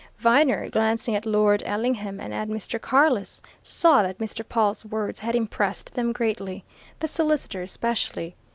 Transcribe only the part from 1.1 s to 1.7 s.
at Lord